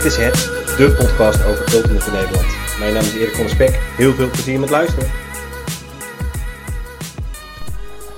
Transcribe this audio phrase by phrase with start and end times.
[0.00, 0.34] Dit is het,
[0.76, 2.46] de podcast over Ultimate in Nederland.
[2.78, 3.70] Mijn naam is Erik van der Spek.
[3.96, 5.10] Heel veel plezier met luisteren.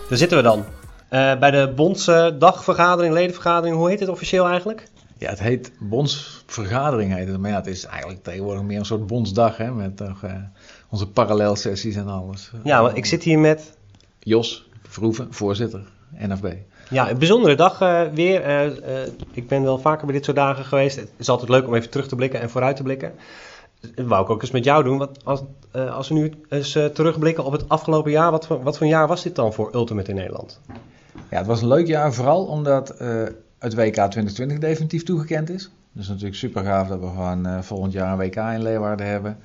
[0.08, 0.64] Daar zitten we dan.
[1.08, 3.76] Eh, bij de bondsdagvergadering, ledenvergadering.
[3.76, 4.88] Hoe heet het officieel eigenlijk?
[5.18, 7.38] Ja, het heet bondsvergadering heet het.
[7.38, 9.72] Maar ja, het is eigenlijk tegenwoordig meer een soort bondsdag, hè.
[9.72, 10.34] Met eh,
[10.88, 12.50] onze parallelsessies en alles.
[12.64, 13.76] Ja, want ik zit hier met...
[14.18, 15.82] Jos Verhoeven, voorzitter,
[16.18, 16.46] NFB.
[16.92, 18.42] Ja, een bijzondere dag eh, weer.
[18.42, 20.96] Eh, eh, ik ben wel vaker bij dit soort dagen geweest.
[20.96, 23.12] Het is altijd leuk om even terug te blikken en vooruit te blikken.
[23.94, 24.98] Dat wou ik ook eens met jou doen.
[24.98, 25.42] Wat, als,
[25.72, 29.22] als we nu eens terugblikken op het afgelopen jaar, wat voor, wat voor jaar was
[29.22, 30.60] dit dan voor Ultimate in Nederland?
[31.30, 32.88] Ja, het was een leuk jaar, vooral omdat
[33.58, 35.70] het WK 2020 definitief toegekend is.
[35.92, 39.38] Dus natuurlijk super gaaf dat we gewoon volgend jaar een WK in Leeuwarden hebben.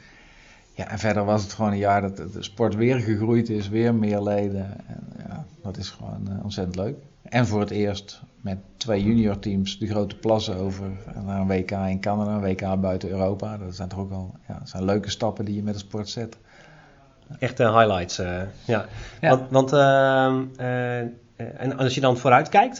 [0.73, 3.95] Ja, en verder was het gewoon een jaar dat de sport weer gegroeid is, weer
[3.95, 4.87] meer leden.
[4.87, 6.95] En ja, dat is gewoon ontzettend leuk.
[7.29, 10.85] En voor het eerst met twee junior teams de grote plassen over
[11.25, 13.57] naar een WK in Canada, een WK buiten Europa.
[13.57, 16.37] Dat zijn toch ook al ja, zijn leuke stappen die je met de sport zet.
[17.39, 18.85] Echte highlights, uh, ja.
[19.21, 19.79] Want, want uh,
[20.59, 20.99] uh,
[21.37, 22.77] en als je dan vooruit kijkt,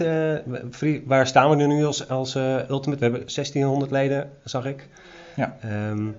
[1.06, 2.98] waar staan we nu als, als Ultimate?
[2.98, 4.88] We hebben 1600 leden, zag ik.
[5.36, 5.58] Ja.
[5.90, 6.16] Um,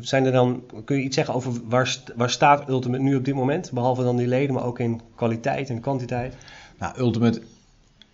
[0.00, 3.34] zijn er dan, kun je iets zeggen over waar, waar staat Ultimate nu op dit
[3.34, 3.72] moment?
[3.72, 6.36] Behalve dan die leden, maar ook in kwaliteit en kwantiteit?
[6.78, 7.42] Nou, Ultimate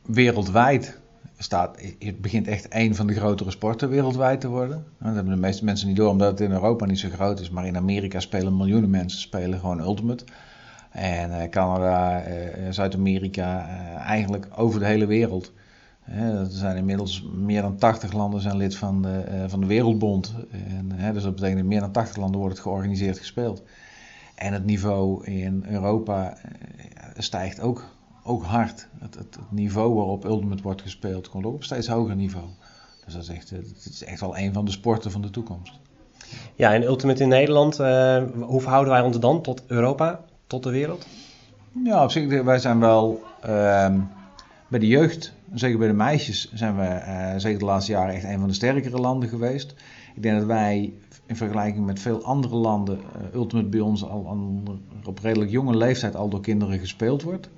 [0.07, 0.99] wereldwijd
[1.39, 4.85] staat, het begint echt een van de grotere sporten wereldwijd te worden.
[4.99, 7.51] Dat hebben de meeste mensen niet door, omdat het in Europa niet zo groot is.
[7.51, 10.25] Maar in Amerika spelen miljoenen mensen spelen gewoon Ultimate.
[10.91, 12.35] En uh, Canada, uh,
[12.71, 15.53] Zuid-Amerika, uh, eigenlijk over de hele wereld.
[16.05, 20.35] er zijn inmiddels meer dan 80 landen zijn lid van de, van de Wereldbond.
[20.97, 23.63] En, dus dat betekent meer dan 80 landen wordt het georganiseerd gespeeld.
[24.35, 26.37] En het niveau in Europa
[27.17, 27.85] stijgt ook
[28.25, 28.89] ook hard.
[28.99, 32.47] Het, het, niveau waarop Ultimate wordt gespeeld komt ook op steeds hoger niveau.
[33.05, 35.31] Dus dat is echt, eh, het is echt wel een van de sporten van de
[35.31, 35.73] toekomst.
[36.55, 40.71] Ja, en Ultimate in Nederland, uh, hoe verhouden wij ons dan tot Europa, tot de
[40.71, 41.07] wereld?
[41.85, 43.95] Ja, op zich, wij zijn wel uh,
[44.69, 48.25] bij de jeugd, zeker bij de meisjes, zijn we uh, zeker de laatste jaren echt
[48.25, 49.75] een van de sterkere landen geweest.
[50.15, 50.93] Ik denk dat wij
[51.27, 53.01] in vergelijking met veel andere landen,
[53.35, 54.63] Ultimate bij ons al aan,
[55.05, 57.49] op redelijk jonge leeftijd al door kinderen gespeeld wordt.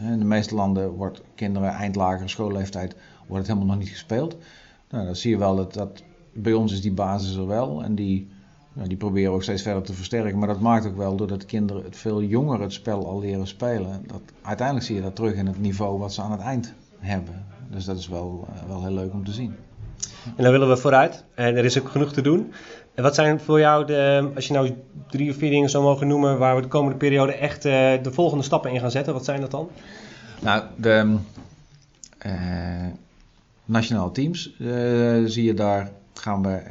[0.00, 4.36] In de meeste landen wordt kinderen eind lagere schoolleeftijd wordt het helemaal nog niet gespeeld.
[4.90, 8.28] Nou, dan zie je wel dat, bij ons is die basis er wel en die,
[8.72, 10.38] die proberen we ook steeds verder te versterken.
[10.38, 14.02] Maar dat maakt ook wel doordat kinderen het veel jonger het spel al leren spelen.
[14.06, 17.46] Dat, uiteindelijk zie je dat terug in het niveau wat ze aan het eind hebben.
[17.70, 19.54] Dus dat is wel, eh, wel heel leuk om te zien.
[20.36, 21.24] En dan willen we vooruit.
[21.34, 22.52] En er is ook genoeg te doen.
[22.94, 24.74] En wat zijn voor jou, de, als je nou
[25.10, 27.72] drie of vier dingen zou mogen noemen, waar we de komende periode echt uh,
[28.02, 29.68] de volgende stappen in gaan zetten, wat zijn dat dan?
[30.40, 31.16] Nou, de
[32.26, 32.32] uh,
[33.64, 36.62] nationale teams uh, zie je daar, gaan we,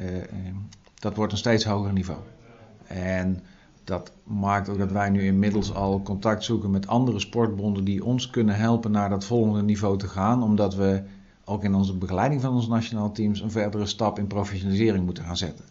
[0.99, 2.19] dat wordt een steeds hoger niveau.
[2.87, 3.43] En
[3.83, 8.29] dat maakt ook dat wij nu inmiddels al contact zoeken met andere sportbonden die ons
[8.29, 11.01] kunnen helpen naar dat volgende niveau te gaan, omdat we
[11.47, 15.37] ook in onze begeleiding van onze nationale teams een verdere stap in professionalisering moeten gaan
[15.37, 15.65] zetten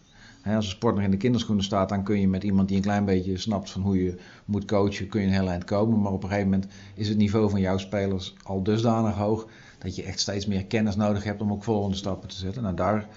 [0.55, 2.83] als een sport nog in de kinderschoenen staat, dan kun je met iemand die een
[2.83, 6.01] klein beetje snapt van hoe je moet coachen, kun je een heel eind komen.
[6.01, 9.95] Maar op een gegeven moment is het niveau van jouw spelers al dusdanig hoog dat
[9.95, 12.63] je echt steeds meer kennis nodig hebt om ook volgende stappen te zetten.
[12.63, 13.07] Nou, daar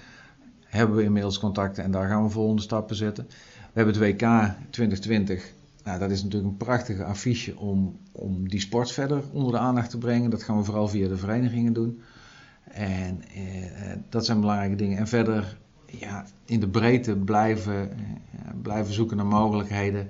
[0.65, 3.25] hebben we inmiddels contacten en daar gaan we volgende stappen zetten.
[3.73, 4.27] We hebben het WK
[4.69, 5.53] 2020.
[5.83, 9.89] Nou, dat is natuurlijk een prachtige affiche om, om die sport verder onder de aandacht
[9.89, 10.29] te brengen.
[10.29, 12.01] Dat gaan we vooral via de verenigingen doen.
[12.73, 14.97] En eh, dat zijn belangrijke dingen.
[14.97, 17.97] En verder ja, in de breedte blijven, eh,
[18.61, 20.07] blijven zoeken naar mogelijkheden.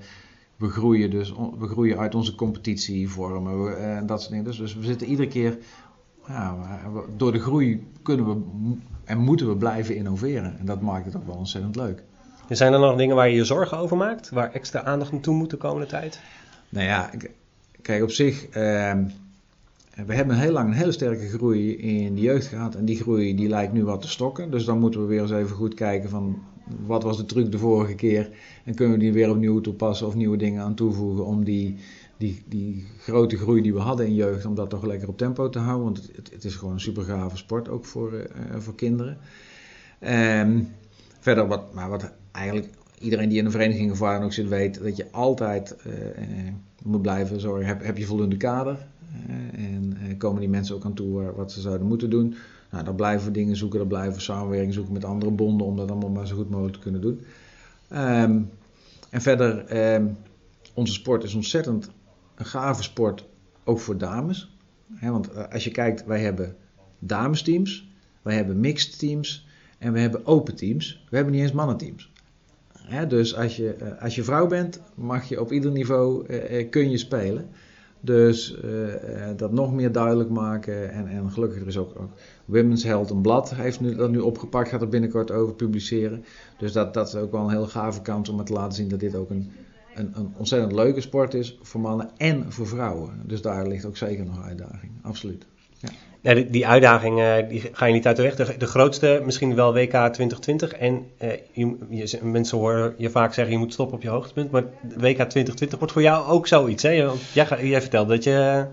[0.56, 4.44] We groeien dus we groeien uit onze competitievormen en eh, dat soort dingen.
[4.44, 5.58] Dus, dus, we zitten iedere keer,
[6.26, 6.56] ja,
[7.16, 8.42] door de groei kunnen we
[9.04, 10.58] en moeten we blijven innoveren.
[10.58, 12.02] En dat maakt het ook wel ontzettend leuk.
[12.48, 14.30] En zijn er nog dingen waar je je zorgen over maakt?
[14.30, 16.20] Waar extra aandacht naartoe moet de komende tijd?
[16.68, 17.10] Nou ja,
[17.82, 18.48] kijk op zich.
[18.48, 19.04] Ehm,
[19.94, 22.74] we hebben heel lang een hele sterke groei in de jeugd gehad.
[22.74, 24.50] En die groei die lijkt nu wat te stokken.
[24.50, 26.42] Dus dan moeten we weer eens even goed kijken van
[26.86, 28.30] wat was de truc de vorige keer.
[28.64, 31.76] En kunnen we die weer opnieuw toepassen of nieuwe dingen aan toevoegen om die,
[32.16, 35.48] die, die grote groei die we hadden in jeugd, om dat toch lekker op tempo
[35.48, 35.84] te houden.
[35.84, 38.20] Want het, het is gewoon een super gave sport ook voor, uh,
[38.58, 39.18] voor kinderen.
[40.40, 40.68] Um,
[41.20, 42.68] verder wat, maar wat eigenlijk
[43.02, 45.92] iedereen die in een vereniging of waar dan ook zit weet, dat je altijd uh,
[46.82, 47.66] moet blijven zorgen.
[47.66, 48.78] Heb, heb je voldoende kader?
[49.52, 52.34] en eh, komen die mensen ook aan toe wat ze zouden moeten doen.
[52.70, 55.76] Nou, dan blijven we dingen zoeken, dan blijven we samenwerking zoeken met andere bonden om
[55.76, 57.20] dat allemaal maar zo goed mogelijk te kunnen doen.
[57.88, 58.40] Ehm,
[59.10, 60.06] en verder, ehm,
[60.74, 61.90] onze sport is ontzettend
[62.34, 63.24] een gave sport,
[63.64, 64.56] ook voor dames.
[65.00, 66.56] want eh, als je kijkt, wij hebben
[66.98, 67.90] damesteams,
[68.22, 69.46] wij hebben mixed teams
[69.78, 71.04] En we hebben open teams.
[71.10, 72.11] We hebben niet eens mannenteams.
[73.08, 76.90] Dus als je, eh, als je vrouw bent, mag je op ieder niveau uh, kun
[76.90, 77.48] je spelen.
[78.00, 78.56] Dus
[79.36, 80.90] dat nog meer duidelijk maken.
[80.90, 82.10] En, en gelukkig er is ook, ook
[82.44, 86.24] Women's Health, een blad, heeft nu, dat nu opgepakt, gaat er binnenkort over publiceren.
[86.58, 89.00] Dus dat, dat is ook wel een heel gave kans om te laten zien dat
[89.00, 89.50] dit ook een,
[89.94, 93.10] een, een ontzettend leuke sport is voor mannen en voor vrouwen.
[93.26, 95.46] Dus daar ligt ook zeker nog uitdaging, absoluut.
[95.78, 95.88] Ja.
[96.22, 98.34] Die, die uitdaging uh, die ga je niet uit de weg.
[98.34, 100.72] De, de grootste misschien wel WK 2020.
[100.72, 104.50] En uh, je, je, mensen horen je vaak zeggen je moet stoppen op je hoogtepunt.
[104.50, 106.82] Maar WK 2020 wordt voor jou ook zoiets.
[106.82, 106.90] Hè?
[107.32, 108.66] Jij, jij vertelt dat je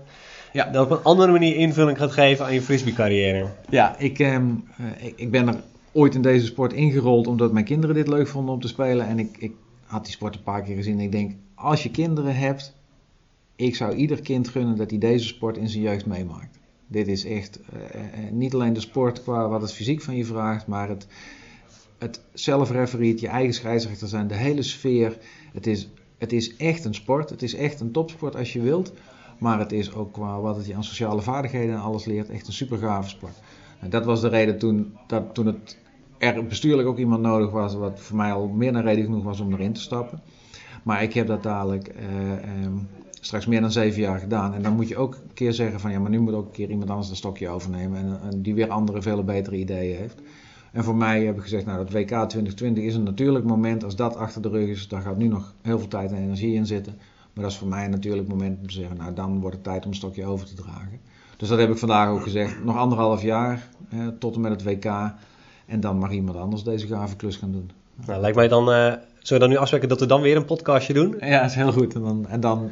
[0.52, 0.64] ja.
[0.64, 3.46] dat op een andere manier invulling gaat geven aan je frisbee carrière.
[3.68, 4.36] Ja, ik, uh,
[4.98, 5.56] ik, ik, ben er
[5.92, 9.06] ooit in deze sport ingerold omdat mijn kinderen dit leuk vonden om te spelen.
[9.06, 9.52] En ik, ik
[9.84, 10.98] had die sport een paar keer gezien.
[10.98, 12.74] En ik denk, als je kinderen hebt,
[13.56, 16.59] ik zou ieder kind gunnen dat hij deze sport in zijn jeugd meemaakt.
[16.90, 20.66] Dit is echt uh, niet alleen de sport qua wat het fysiek van je vraagt,
[20.66, 21.06] maar het,
[21.98, 25.18] het zelfreferiet, je eigen scheidsrechter zijn, de hele sfeer.
[25.52, 25.88] Het is,
[26.18, 27.30] het is echt een sport.
[27.30, 28.92] Het is echt een topsport als je wilt.
[29.38, 32.46] Maar het is ook qua wat het je aan sociale vaardigheden en alles leert, echt
[32.46, 33.36] een super gave sport.
[33.80, 35.78] En dat was de reden toen, dat, toen het
[36.18, 39.40] er bestuurlijk ook iemand nodig was, wat voor mij al meer dan reden genoeg was
[39.40, 40.20] om erin te stappen.
[40.82, 42.72] Maar ik heb dat dadelijk eh, ehm,
[43.20, 44.54] straks meer dan zeven jaar gedaan.
[44.54, 46.52] En dan moet je ook een keer zeggen van ja, maar nu moet ook een
[46.52, 48.20] keer iemand anders een stokje overnemen.
[48.22, 50.20] En, die weer andere, veel betere ideeën heeft.
[50.72, 53.84] En voor mij heb ik gezegd, nou dat WK 2020 is een natuurlijk moment.
[53.84, 56.54] Als dat achter de rug is, daar gaat nu nog heel veel tijd en energie
[56.54, 56.94] in zitten.
[57.32, 59.64] Maar dat is voor mij een natuurlijk moment om te zeggen, nou dan wordt het
[59.64, 61.00] tijd om een stokje over te dragen.
[61.36, 62.64] Dus dat heb ik vandaag ook gezegd.
[62.64, 63.68] Nog anderhalf jaar
[64.18, 65.12] tot en met het WK.
[65.66, 67.70] En dan mag iemand anders deze gave klus gaan doen.
[68.06, 68.92] Nou, lijkt mij dan, uh,
[69.22, 71.16] zullen we dan nu afspreken dat we dan weer een podcastje doen?
[71.20, 71.94] Ja, dat is heel goed.
[71.94, 72.70] En dan, en dan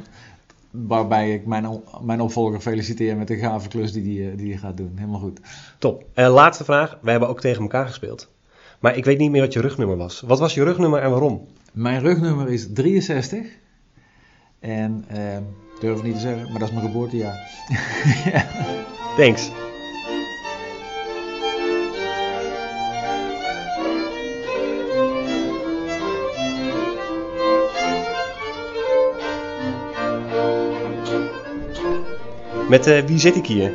[0.71, 4.77] waarbij ik mijn, mijn opvolger feliciteer met de gave klus die, die, die hij gaat
[4.77, 4.91] doen.
[4.95, 5.39] Helemaal goed.
[5.77, 6.05] Top.
[6.15, 6.97] Uh, laatste vraag.
[7.01, 8.29] We hebben ook tegen elkaar gespeeld.
[8.79, 10.21] Maar ik weet niet meer wat je rugnummer was.
[10.21, 11.47] Wat was je rugnummer en waarom?
[11.73, 13.45] Mijn rugnummer is 63.
[14.59, 15.37] En uh,
[15.79, 17.49] durf niet te zeggen, maar dat is mijn geboortejaar.
[18.33, 18.45] ja.
[19.17, 19.68] Thanks.
[32.69, 33.71] Met uh, wie zit ik hier?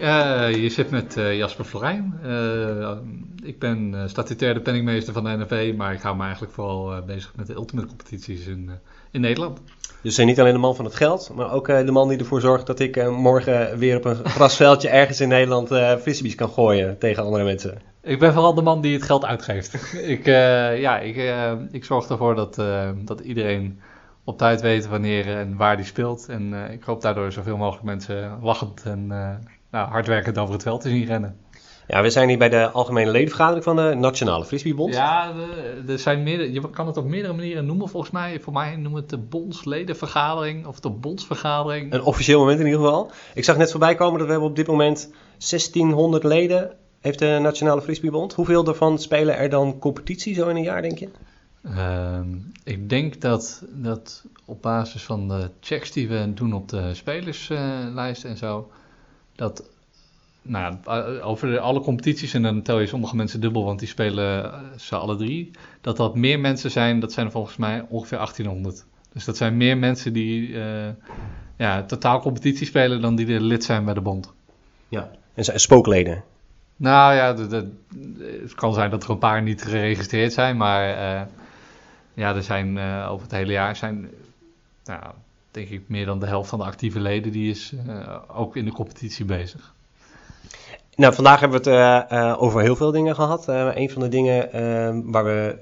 [0.00, 2.18] Uh, je zit met uh, Jasper Florijn.
[3.42, 7.32] ik ben statutair de penningmeester van de NFV, maar ik hou me eigenlijk vooral bezig
[7.36, 8.70] met de ultimate competities in,
[9.10, 9.60] in Nederland.
[10.02, 12.66] Dus niet alleen de man van het geld, maar ook de man die ervoor zorgt
[12.66, 15.68] dat ik morgen weer op een grasveldje ergens in Nederland
[16.00, 17.78] frisbees kan gooien tegen andere mensen.
[18.02, 19.74] Ik ben vooral de man die het geld uitgeeft.
[20.14, 21.34] ik, ja, ik,
[21.70, 22.54] ik zorg ervoor dat,
[23.04, 23.80] dat iedereen
[24.24, 26.28] op tijd weten wanneer en waar die speelt.
[26.28, 29.30] En uh, ik hoop daardoor zoveel mogelijk mensen lachend en uh,
[29.70, 31.36] nou, hardwerkend over het veld te zien rennen.
[31.86, 34.94] Ja, we zijn hier bij de algemene ledenvergadering van de Nationale Frisbeebond.
[34.94, 35.32] Ja,
[35.88, 38.40] er zijn meerdere, je kan het op meerdere manieren noemen volgens mij.
[38.40, 41.92] Voor mij noemen het de bondsledenvergadering of de bondsvergadering.
[41.92, 43.10] Een officieel moment in ieder geval.
[43.34, 47.38] Ik zag net voorbij komen dat we hebben op dit moment 1600 leden heeft de
[47.42, 48.34] Nationale Frisbeebond.
[48.34, 51.08] Hoeveel daarvan spelen er dan competitie zo in een jaar, denk je?
[51.64, 52.28] Ehm,
[52.64, 58.24] ik denk dat, dat op basis van de checks die we doen op de spelerslijst
[58.24, 58.70] en zo,
[59.34, 59.64] dat
[60.42, 60.76] nou,
[61.20, 64.60] over de, alle competities, en dan tel je sommige mensen dubbel, want die spelen eh,
[64.76, 68.84] ze alle drie, dat dat meer mensen zijn, dat zijn volgens mij ongeveer 1800.
[69.12, 70.88] Dus dat zijn meer mensen die uh,
[71.56, 74.32] ja, totaal competitie spelen dan die er lid zijn bij de bond.
[74.88, 76.24] Ja, en zijn spookleden.
[76.76, 81.22] Nou ja, het kan zijn dat er een paar niet geregistreerd zijn, maar uh,
[82.14, 84.10] ja, er zijn uh, over het hele jaar zijn,
[84.84, 85.02] nou,
[85.50, 88.64] denk ik, meer dan de helft van de actieve leden die is uh, ook in
[88.64, 89.72] de competitie bezig.
[90.96, 93.48] Nou, vandaag hebben we het uh, over heel veel dingen gehad.
[93.48, 94.50] een van de dingen
[95.12, 95.58] waar we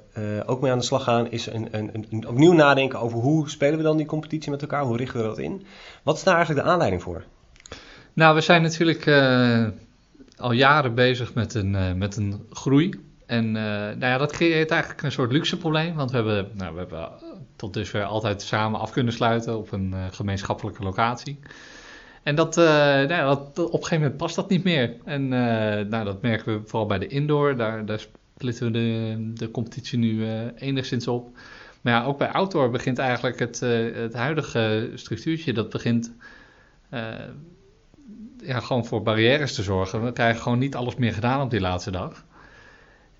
[0.47, 3.77] ook mee aan de slag gaan is een, een, een, opnieuw nadenken over hoe spelen
[3.77, 5.67] we dan die competitie met elkaar, hoe richten we dat in.
[6.03, 7.25] Wat is daar eigenlijk de aanleiding voor?
[8.13, 9.07] Nou, we zijn natuurlijk
[10.37, 13.01] al jaren bezig met een, met een groei
[13.33, 15.95] en uh, nou ja, dat creëert eigenlijk een soort luxe probleem.
[15.95, 17.11] Want we hebben, nou, we hebben
[17.57, 21.39] tot dusver altijd samen af kunnen sluiten op een uh, gemeenschappelijke locatie.
[22.23, 24.97] En dat, uh, nou ja, op een gegeven moment past dat niet meer.
[25.05, 27.57] En nou, dat merken we vooral bij de indoor.
[27.57, 31.37] Daar, daar splitten we de, de competitie nu enigszins op.
[31.81, 33.61] Maar ja, ook bij outdoor begint eigenlijk het,
[33.95, 35.53] het huidige structuurtje...
[35.53, 36.13] dat begint
[38.39, 40.05] ja, gewoon voor barrières te zorgen.
[40.05, 42.25] We krijgen gewoon niet alles meer gedaan op die laatste dag.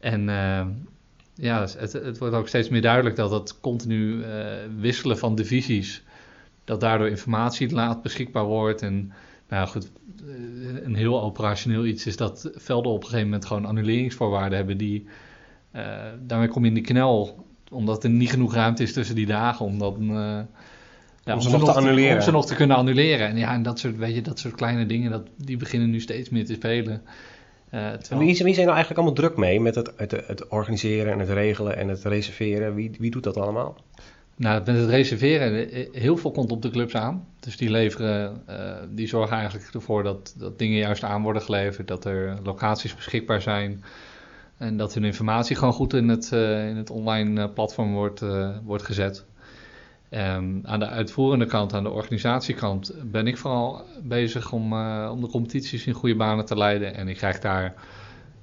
[0.03, 0.67] En uh,
[1.35, 4.27] ja, het, het, wordt ook steeds meer duidelijk dat het continu uh,
[4.79, 6.03] wisselen van divisies,
[6.65, 8.83] dat daardoor informatie laat beschikbaar wordt.
[8.83, 9.13] En
[9.49, 9.91] Nou goed,
[10.27, 14.77] eh, een heel operationeel iets is dat velden op een gegeven moment gewoon annuleringsvoorwaarden hebben
[14.77, 15.07] die...
[15.77, 19.27] Uh, daarmee kom je in de knel, omdat er niet genoeg ruimte is tussen die
[19.27, 20.03] dagen om dan...
[20.03, 20.41] Uh,
[21.25, 22.15] ja, om, ze nog te annuleren.
[22.15, 23.29] Om ze nog te kunnen annuleren.
[23.29, 26.01] En ja, en dat soort, weet je, dat soort kleine dingen, dat, die beginnen nu
[26.01, 27.03] steeds meer te spelen.
[27.75, 28.27] Uh, terwijl...
[28.27, 31.29] wie, wie zijn nou eigenlijk allemaal druk mee met het, het, het, organiseren en het
[31.29, 32.75] regelen en het reserveren?
[32.75, 33.77] Wie, wie doet dat allemaal?
[34.37, 37.27] Nou, met het reserveren, heel veel komt op de clubs aan.
[37.41, 41.89] Dus die leveren, uh, die zorgen eigenlijk ervoor dat, dat dingen juist aan worden geleverd,
[41.89, 43.85] dat er locaties beschikbaar zijn
[44.57, 48.25] en dat hun informatie gewoon goed in het, uh, in het online platform wordt,
[48.65, 49.25] wordt gezet.
[50.15, 55.21] Um, aan de uitvoerende kant, aan de organisatiekant, ben ik vooral bezig om, uh, om
[55.21, 56.95] de competities in goede banen te leiden.
[56.95, 57.75] En ik krijg daar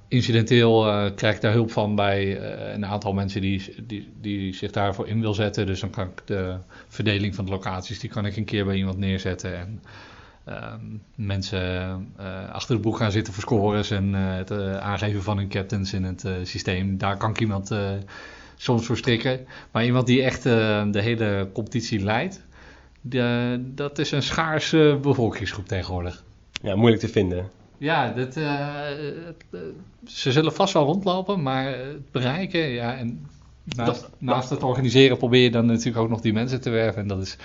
[0.08, 4.70] incidenteel uh, krijg daar hulp van bij uh, een aantal mensen die, die, die zich
[4.70, 5.66] daarvoor in wil zetten.
[5.66, 6.56] Dus dan kan ik de
[6.88, 9.58] verdeling van de locaties, die kan ik een keer bij iemand neerzetten.
[9.58, 9.82] En
[10.48, 12.14] um, mensen
[12.52, 14.50] achter de boek gaan zitten voor scores en het
[14.80, 16.98] aangeven van hun captains in het systeem.
[16.98, 17.70] Daar kan ik iemand
[18.60, 19.46] soms voor strikken.
[19.70, 22.42] Maar iemand die echt uh, de hele competitie leidt,
[23.00, 26.24] de, dat is een schaarse bevolkingsgroep tegenwoordig.
[26.62, 27.50] Ja, moeilijk te vinden.
[27.78, 28.78] Ja, dat, uh,
[30.06, 33.26] ze zullen vast wel rondlopen, maar het bereiken, ja, en
[33.64, 37.02] naast, dat, naast het organiseren probeer je dan natuurlijk ook nog die mensen te werven.
[37.02, 37.36] En dat is,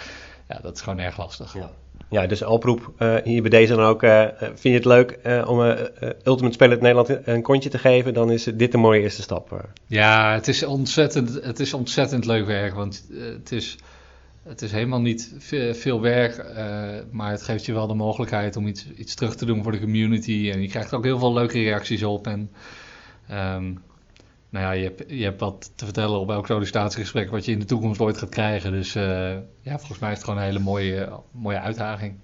[0.49, 1.53] ja, dat is gewoon erg lastig.
[1.53, 1.71] Ja.
[2.09, 4.03] Ja, dus oproep uh, hier bij deze dan ook.
[4.03, 5.59] Uh, vind je het leuk om
[6.23, 8.13] Ultimate Spelen Nederland een kontje te geven?
[8.13, 9.69] Dan is dit een mooie eerste stap.
[9.87, 12.73] Ja, het is ontzettend, het is ontzettend leuk werk.
[12.73, 13.77] Want het, is,
[14.43, 15.33] het is helemaal niet
[15.71, 16.45] veel, werk.
[17.11, 19.79] maar het geeft je wel de mogelijkheid om iets, iets terug te doen voor de
[19.79, 20.49] community.
[20.53, 22.27] En je krijgt ook heel veel leuke reacties op.
[22.27, 22.49] En
[23.31, 23.81] um,
[24.49, 27.59] nou ja, je hebt, je hebt wat te vertellen op elk sollicitatiegesprek wat je in
[27.59, 28.71] de toekomst ooit gaat krijgen.
[28.71, 29.03] Dus uh,
[29.61, 32.15] ja, volgens mij is het gewoon een hele mooie, mooie uitdaging.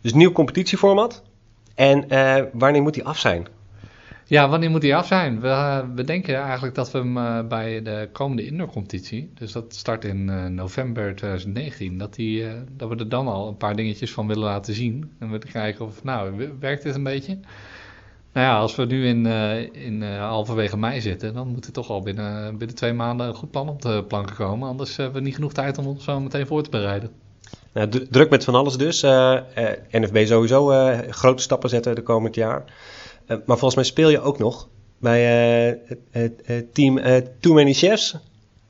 [0.00, 1.22] Dus nieuw competitieformat.
[1.74, 3.46] En uh, wanneer moet die af zijn?
[4.24, 5.40] Ja, wanneer moet die af zijn?
[5.40, 10.04] We, we denken eigenlijk dat we hem uh, bij de komende indoorcompetitie, dus dat start
[10.04, 14.44] in november 2019, dat, die, dat we er dan al een paar dingetjes van willen
[14.44, 15.10] laten zien.
[15.18, 17.38] En we kijken of, nou, werkt dit een beetje?
[18.36, 21.72] Nou ja, als we nu in, uh, in uh, halverwege mei zitten, dan moet er
[21.72, 24.68] toch al binnen, binnen twee maanden een goed plan op de planken komen.
[24.68, 27.10] Anders hebben we niet genoeg tijd om ons zo meteen voor te bereiden.
[27.72, 29.02] Nou, druk met van alles dus.
[29.02, 29.38] Uh,
[29.90, 30.66] NFB sowieso
[31.08, 32.64] grote stappen zetten de komend jaar.
[33.26, 35.24] maar volgens mij speel je ook nog bij
[36.10, 37.00] het team
[37.40, 38.16] Too Many Chefs.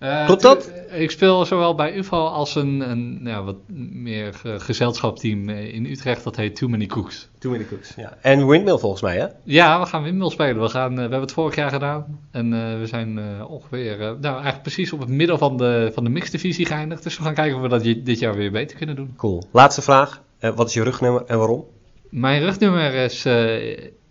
[0.00, 0.70] Uh, Klopt dat?
[0.92, 3.56] Ik speel zowel bij UFO als een, een ja, wat
[3.92, 6.24] meer gezelschapsteam in Utrecht.
[6.24, 7.28] Dat heet Too Many Cooks.
[7.38, 8.16] Too Many Cooks, ja.
[8.20, 9.26] En Windmill volgens mij, hè?
[9.44, 10.62] Ja, we gaan Windmill spelen.
[10.62, 12.18] We, gaan, we hebben het vorig jaar gedaan.
[12.30, 16.04] En uh, we zijn uh, ongeveer, nou eigenlijk precies op het midden van de, van
[16.04, 17.02] de mixdivisie geëindigd.
[17.02, 19.14] Dus we gaan kijken of we dat dit jaar weer beter kunnen doen.
[19.16, 19.42] Cool.
[19.50, 20.22] Laatste vraag.
[20.54, 21.64] wat is je rugnummer en waarom?
[22.08, 23.26] Mijn rugnummer is,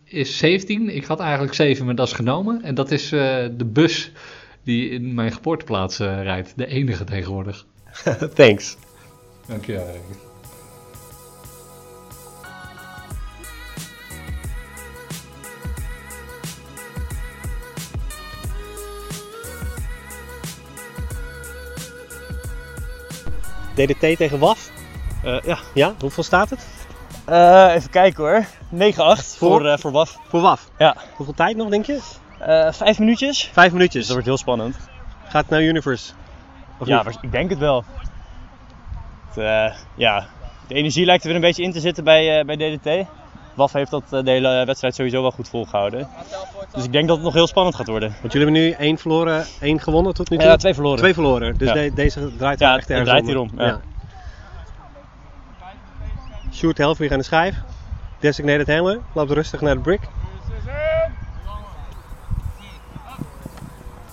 [0.03, 0.95] is 17.
[0.95, 2.61] Ik had eigenlijk 7, maar dat is genomen.
[2.63, 4.11] En dat is de bus
[4.65, 6.53] die in mijn geboorteplaats uh, rijdt.
[6.55, 7.65] De enige tegenwoordig.
[8.33, 8.77] Thanks.
[9.47, 9.87] Dankjewel.
[23.75, 24.71] DDT tegen WAF?
[25.25, 25.57] Uh, ja.
[25.73, 26.65] Ja, hoeveel staat het?
[27.29, 28.45] Uh, even kijken hoor.
[28.45, 30.19] 9-8 voor, voor, uh, voor WAF.
[30.27, 30.69] Voor WAF?
[30.77, 30.95] Ja.
[31.15, 31.99] Hoeveel tijd nog, denk je?
[32.41, 33.49] Uh, vijf minuutjes.
[33.53, 34.03] Vijf minuutjes.
[34.03, 34.77] Dat wordt heel spannend.
[35.23, 36.13] Gaat het naar Universe?
[36.79, 37.17] Of ja, niet?
[37.21, 37.83] ik denk het wel.
[39.27, 40.25] Het, uh, ja,
[40.67, 43.07] de energie lijkt er weer een beetje in te zitten bij, uh, bij DDT.
[43.53, 46.07] WAF heeft dat de hele wedstrijd sowieso wel goed volgehouden.
[46.73, 48.15] Dus ik denk dat het nog heel spannend gaat worden.
[48.21, 50.45] Want jullie hebben nu één verloren, één gewonnen tot nu toe?
[50.45, 50.97] Ja, twee verloren.
[50.97, 51.57] Twee verloren.
[51.57, 51.73] Dus ja.
[51.73, 53.49] de, deze draait ja, echt ergens draait hierom.
[53.57, 53.65] Ja.
[53.65, 53.81] ja.
[56.53, 57.55] Shoot Helfrich aan de schijf.
[58.19, 58.99] Designated handler.
[59.13, 60.01] Loopt rustig naar de brick.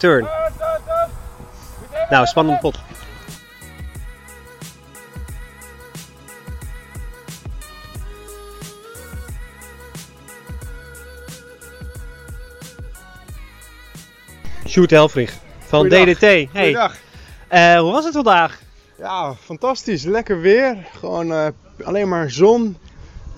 [0.03, 0.29] Turn.
[2.11, 2.79] Nou, spannende pot.
[14.67, 16.19] Sjoerd Helfrich van Goeiedag.
[16.19, 16.53] DDT.
[16.53, 16.73] Hey.
[16.73, 18.61] Uh, hoe was het vandaag?
[18.99, 20.05] Ja, fantastisch.
[20.05, 20.77] Lekker weer.
[20.99, 21.47] Gewoon uh,
[21.85, 22.77] alleen maar zon.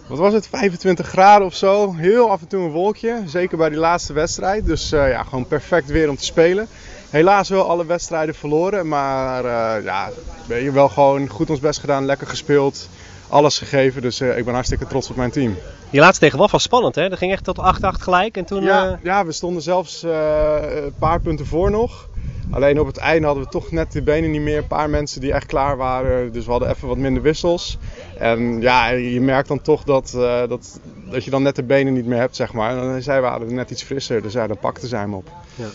[0.07, 0.49] Wat was het?
[0.49, 1.95] 25 graden of zo.
[1.95, 3.23] Heel af en toe een wolkje.
[3.27, 4.67] Zeker bij die laatste wedstrijd.
[4.67, 6.69] Dus uh, ja, gewoon perfect weer om te spelen.
[7.11, 8.89] Helaas wel alle wedstrijden verloren.
[8.89, 10.11] Maar uh, ja,
[10.47, 12.05] we hebben wel gewoon goed ons best gedaan.
[12.05, 12.89] Lekker gespeeld.
[13.29, 14.03] Alles gegeven.
[14.03, 15.57] Dus uh, ik ben hartstikke trots op mijn team.
[15.91, 17.09] Die laatste tegen WAF was spannend hè?
[17.09, 18.37] Dat ging echt tot 8-8 gelijk.
[18.37, 22.09] En toen, ja, ja, we stonden zelfs een paar punten voor nog.
[22.55, 24.59] Alleen op het einde hadden we toch net de benen niet meer.
[24.59, 26.33] Een paar mensen die echt klaar waren.
[26.33, 27.79] Dus we hadden even wat minder wissels.
[28.19, 30.81] En ja, je merkt dan toch dat, uh, dat,
[31.11, 32.79] dat je dan net de benen niet meer hebt, zeg maar.
[32.79, 35.29] En zij waren net iets frisser, dus ja, dan pakten zij hem op.
[35.55, 35.67] Ja.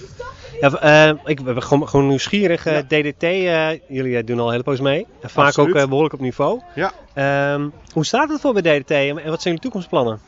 [0.60, 2.68] Ja, uh, ik ben gewoon, gewoon nieuwsgierig.
[2.68, 2.82] Uh, ja.
[2.82, 3.22] DDT,
[3.88, 5.08] jullie doen al een hele poos mee.
[5.22, 5.76] Vaak Absoluut.
[5.76, 6.62] ook behoorlijk op niveau.
[6.76, 7.54] Ja.
[7.54, 10.20] Um, hoe staat het voor bij DDT en wat zijn jullie toekomstplannen?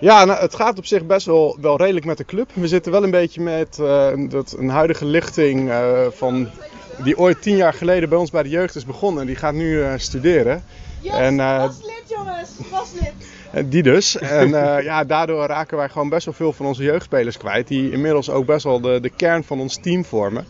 [0.00, 2.50] Ja, nou, het gaat op zich best wel, wel redelijk met de club.
[2.54, 6.48] We zitten wel een beetje met uh, dat, een huidige lichting uh, van,
[7.02, 9.26] die ooit tien jaar geleden bij ons bij de jeugd is begonnen.
[9.26, 10.64] Die gaat nu uh, studeren.
[11.00, 13.70] Yes, en, was lid jongens, was lid.
[13.70, 14.18] Die dus.
[14.18, 14.48] En
[14.82, 17.68] ja, daardoor raken wij gewoon best wel veel van onze jeugdspelers kwijt.
[17.68, 20.46] Die inmiddels ook best wel de, de kern van ons team vormen.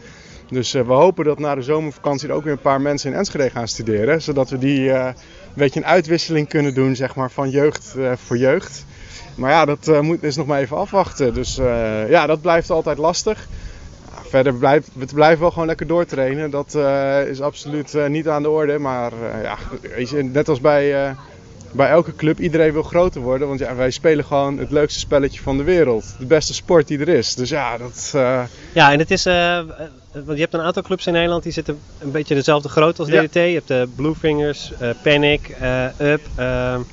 [0.50, 3.50] Dus we hopen dat na de zomervakantie er ook weer een paar mensen in Enschede
[3.50, 4.22] gaan studeren.
[4.22, 5.14] Zodat we die een
[5.54, 7.94] beetje een uitwisseling kunnen doen zeg maar, van jeugd
[8.26, 8.84] voor jeugd.
[9.34, 11.34] Maar ja, dat uh, moet, is nog maar even afwachten.
[11.34, 13.46] Dus uh, ja, dat blijft altijd lastig.
[14.28, 16.50] verder blijft, we blijven wel gewoon lekker doortrainen.
[16.50, 18.78] Dat uh, is absoluut niet aan de orde.
[18.78, 19.12] Maar
[19.42, 19.56] ja,
[19.94, 21.14] weet je, net als bij,
[21.70, 23.48] bij elke club, iedereen wil groter worden.
[23.48, 26.14] Want ja, wij spelen gewoon het leukste spelletje van de wereld.
[26.18, 27.34] De beste sport die er is.
[27.34, 28.10] Dus ja, dat...
[28.72, 29.24] Ja, en het is...
[29.24, 33.10] want je hebt een aantal clubs in Nederland die zitten een beetje dezelfde grootte als
[33.10, 33.34] DDT.
[33.34, 33.42] Ja.
[33.42, 34.72] Je hebt de Bluefingers,
[35.02, 35.56] Panic,
[35.98, 36.20] Up,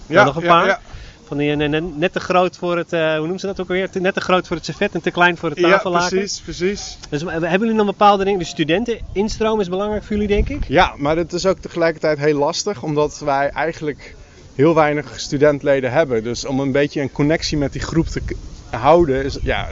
[0.08, 0.80] ja, nog een paar.
[1.28, 3.90] Van die, net, net te groot voor het, uh, hoe noemen ze dat ook alweer?
[3.94, 6.18] Net te groot voor het servet en te klein voor het tafellaken.
[6.18, 6.98] Ja, precies, precies.
[7.10, 8.40] Dus hebben jullie nog bepaalde dingen?
[8.40, 10.68] De studenteninstroom is belangrijk voor jullie, denk ik?
[10.68, 14.16] Ja, maar het is ook tegelijkertijd heel lastig, omdat wij eigenlijk
[14.56, 16.24] heel weinig studentleden hebben.
[16.24, 18.22] Dus om een beetje een connectie met die groep te
[18.70, 19.68] houden, is, ja,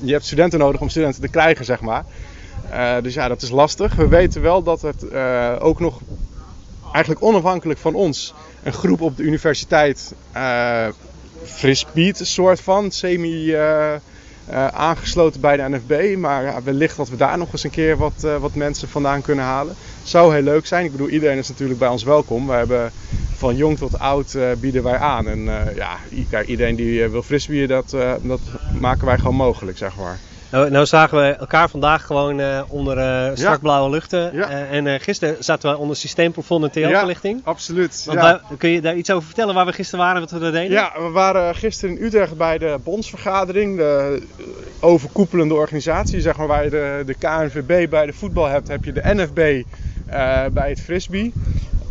[0.00, 2.04] je hebt studenten nodig om studenten te krijgen, zeg maar.
[2.70, 3.94] Uh, dus ja, dat is lastig.
[3.94, 6.00] We weten wel dat het uh, ook nog
[6.92, 10.86] eigenlijk onafhankelijk van ons een groep op de universiteit uh,
[11.44, 13.92] frisbeet soort van, semi uh,
[14.50, 16.16] uh, aangesloten bij de NFB.
[16.16, 19.74] Maar wellicht dat we daar nog eens een keer wat, wat mensen vandaan kunnen halen.
[20.02, 20.84] Zou heel leuk zijn.
[20.84, 22.46] Ik bedoel, iedereen is natuurlijk bij ons welkom.
[22.46, 22.92] We hebben
[23.36, 25.28] van jong tot oud bieden wij aan.
[25.28, 25.98] En ja,
[26.46, 27.90] iedereen die wil frisbeeën, dat,
[28.22, 28.40] dat
[28.80, 30.18] maken wij gewoon mogelijk, zeg maar.
[30.52, 34.34] Nou, nou, zagen we elkaar vandaag gewoon uh, onder uh, strak blauwe luchten.
[34.34, 34.50] Ja.
[34.50, 37.40] Uh, en gisteren zaten we onder systeemplafond en TL-verlichting.
[37.44, 38.08] Ja, absoluut.
[38.10, 38.40] Ja.
[38.58, 40.70] kun je daar iets over vertellen waar we gisteren waren, wat we daar deden?
[40.70, 43.76] Ja, we waren gisteren in Utrecht bij de bondsvergadering.
[43.76, 44.22] De
[44.80, 48.92] overkoepelende organisatie, zeg maar, waar je de, de KNVB bij de voetbal hebt, heb je
[48.92, 49.62] de NFB
[50.52, 51.32] bij het frisbee.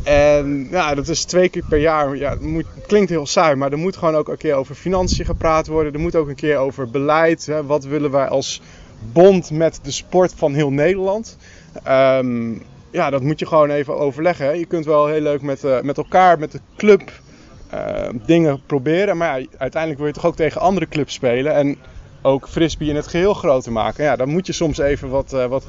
[0.04, 2.18] En ja, dat is twee keer per jaar.
[2.18, 5.26] Ja, het, moet, klinkt heel saai, maar er moet gewoon ook een keer over financiën
[5.26, 5.94] gepraat worden.
[5.94, 7.46] Er moet ook een keer over beleid.
[7.46, 7.66] Hè.
[7.66, 8.62] Wat willen wij als
[9.14, 11.38] bond met de sport van heel Nederland?
[11.88, 12.62] Um,
[12.92, 14.46] ja, dat moet je gewoon even overleggen.
[14.46, 14.52] Hè.
[14.52, 17.12] Je kunt wel heel leuk met, uh, met elkaar, met de club,
[17.74, 19.18] uh, dingen proberen.
[19.18, 21.54] Maar uiteindelijk wil je toch ook tegen andere clubs spelen.
[21.54, 21.78] En
[22.22, 24.04] ook frisbee in het geheel groter maken.
[24.04, 25.66] Ja, dan moet je soms even wat, uh, wat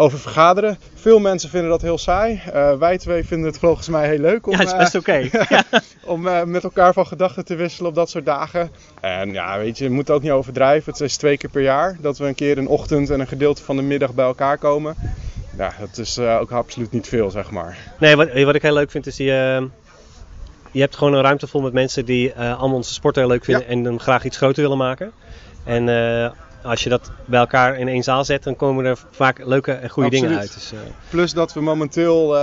[0.00, 0.78] over vergaderen.
[0.94, 2.42] Veel mensen vinden dat heel saai.
[2.54, 5.08] Uh, wij twee vinden het volgens mij heel leuk om, ja, is best oké.
[5.40, 5.62] Okay.
[6.04, 8.70] om uh, met elkaar van gedachten te wisselen op dat soort dagen.
[9.00, 10.92] En ja, weet je, je moet ook niet overdrijven.
[10.92, 13.62] Het is twee keer per jaar dat we een keer een ochtend en een gedeelte
[13.62, 14.94] van de middag bij elkaar komen.
[15.56, 17.78] Ja, dat is uh, ook absoluut niet veel, zeg maar.
[17.98, 19.32] Nee, wat, wat ik heel leuk vind is die
[20.72, 23.44] je hebt gewoon een ruimte vol met mensen die uh, allemaal onze sport heel leuk
[23.44, 23.70] vinden ja.
[23.70, 25.12] en dan graag iets groter willen maken.
[25.64, 26.30] En uh,
[26.62, 29.90] als je dat bij elkaar in één zaal zet, dan komen er vaak leuke en
[29.90, 30.30] goede Absoluut.
[30.30, 30.54] dingen uit.
[30.54, 30.78] Dus, uh...
[31.10, 32.36] Plus dat we momenteel,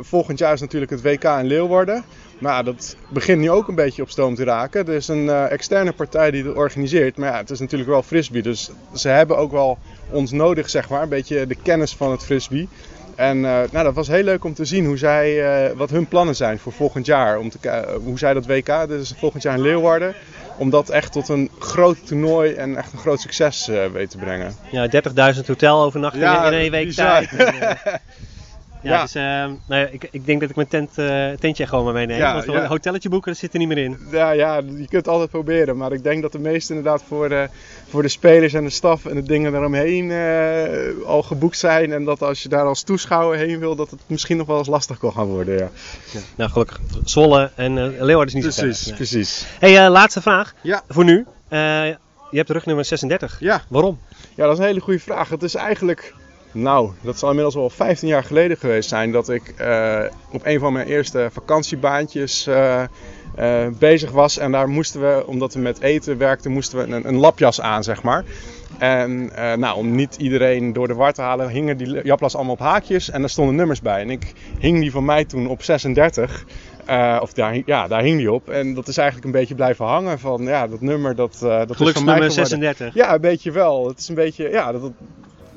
[0.00, 2.04] volgend jaar is natuurlijk het WK in Leeuwarden.
[2.38, 4.86] Maar dat begint nu ook een beetje op stoom te raken.
[4.86, 7.16] Er is een externe partij die het organiseert.
[7.16, 8.42] Maar ja, het is natuurlijk wel frisbee.
[8.42, 9.78] Dus ze hebben ook wel
[10.10, 11.02] ons nodig, zeg maar.
[11.02, 12.68] Een beetje de kennis van het frisbee.
[13.14, 15.32] En uh, nou, dat was heel leuk om te zien hoe zij,
[15.70, 17.38] uh, wat hun plannen zijn voor volgend jaar.
[17.38, 20.14] Om te, uh, hoe zij dat WK, is volgend jaar in Leeuwarden,
[20.56, 24.54] om dat echt tot een groot toernooi en echt een groot succes weet te brengen.
[24.70, 24.88] Ja,
[25.34, 27.28] 30.000 hotelovernachtingen ja, in één week bizar.
[27.28, 28.00] tijd.
[28.82, 29.02] ja.
[29.02, 29.22] Dus, uh,
[29.66, 32.18] nou ik, ik, denk dat ik mijn tent, uh, tentje gewoon maar meeneem.
[32.18, 32.66] Ja, want een ja.
[32.66, 33.98] hotelletje boeken, dat zit er niet meer in.
[34.10, 35.76] Ja, ja, je kunt het altijd proberen.
[35.76, 37.48] Maar ik denk dat de meeste inderdaad voor de,
[37.88, 41.92] voor de spelers en de staf en de dingen eromheen uh, al geboekt zijn.
[41.92, 44.68] En dat als je daar als toeschouwer heen wil, dat het misschien nog wel eens
[44.68, 45.56] lastig kan gaan worden.
[45.56, 45.70] Ja.
[46.36, 46.80] Nou, gelukkig.
[47.04, 48.96] Zwolle en Leeuwarden is niet precies, zo Precies, nee.
[48.96, 49.46] precies.
[49.58, 50.54] hey, laatste vraag
[50.88, 51.26] voor nu.
[51.48, 51.96] je
[52.30, 53.36] hebt rugnummer 36.
[53.40, 53.62] Ja.
[53.68, 53.98] Waarom?
[54.34, 55.28] Ja, dat is een hele goede vraag.
[55.28, 56.14] Het is eigenlijk
[56.52, 60.58] nou, dat zal inmiddels wel 15 jaar geleden geweest zijn dat ik uh, op een
[60.58, 62.82] van mijn eerste vakantiebaantjes uh,
[63.38, 64.38] uh, bezig was.
[64.38, 67.84] En daar moesten we, omdat we met eten werkten, moesten we een, een lapjas aan,
[67.84, 68.24] zeg maar.
[68.78, 72.58] En nou, om niet iedereen door de war te halen, hingen die japlas allemaal op
[72.60, 74.00] haakjes en daar stonden nummers bij.
[74.00, 76.44] En ik hing die van mij toen op 36.
[76.88, 78.48] Uh, of daar, ja, daar hing die op.
[78.48, 81.80] En dat is eigenlijk een beetje blijven hangen van ja, dat nummer dat, uh, dat
[81.80, 82.94] is van mij 36.
[82.94, 83.88] Ja, een beetje wel.
[83.88, 84.92] Het is een beetje, ja, dat,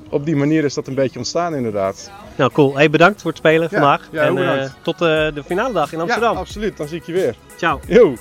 [0.09, 2.11] op die manier is dat een beetje ontstaan inderdaad.
[2.35, 2.75] Nou, cool.
[2.75, 4.09] Hey, bedankt voor het spelen Ja, vandaag.
[4.11, 4.99] ja, en eh, tot eh,
[5.33, 6.33] de finale dag in Amsterdam.
[6.33, 6.77] Ja, absoluut.
[6.77, 7.35] Dan zie ik je weer.
[7.57, 7.79] Ciao.
[7.87, 8.15] Yo.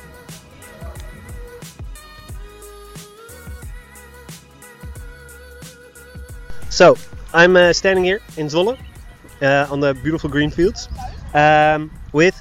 [6.68, 6.97] So,
[7.35, 8.77] I'm uh, standing here in Zwolle
[9.42, 10.88] uh, on the beautiful green fields
[11.35, 12.35] um, with,